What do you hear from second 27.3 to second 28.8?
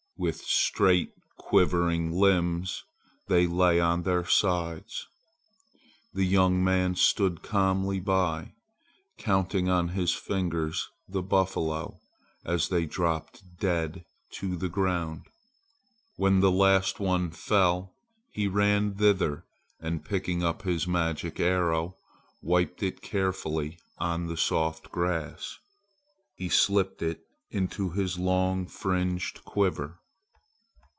into his long